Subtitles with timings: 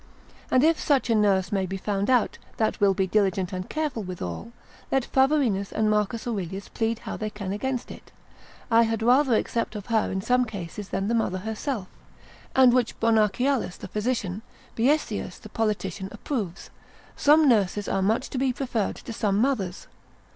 [0.49, 4.01] And if such a nurse may be found out, that will be diligent and careful
[4.01, 4.51] withal,
[4.91, 5.93] let Phavorinus and M.
[5.93, 8.11] Aurelius plead how they can against it,
[8.71, 11.87] I had rather accept of her in some cases than the mother herself,
[12.55, 14.41] and which Bonacialus the physician,
[14.75, 14.75] Nic.
[14.97, 16.19] Biesius the politician, lib.
[16.25, 16.35] 4.
[16.37, 16.55] de repub.
[16.55, 16.57] cap.
[16.57, 16.65] 8.
[16.65, 16.69] approves,
[17.15, 19.85] Some nurses are much to be preferred to some mothers.